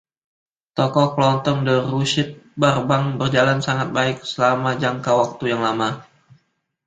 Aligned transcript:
Toko 0.77 1.01
kelontong 1.13 1.59
The 1.67 1.75
Ruseet 1.91 2.29
Burbank 2.59 3.07
berjalan 3.21 3.59
sangat 3.67 3.89
baik 3.97 4.17
selama 4.31 4.71
jangka 4.83 5.11
waktu 5.21 5.43
yang 5.53 5.61
lama. 5.67 5.89